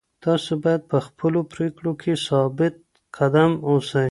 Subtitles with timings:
[0.23, 2.75] تاسو باید په خپلو پرېکړو کي ثابت
[3.17, 3.99] قدم اوسئ.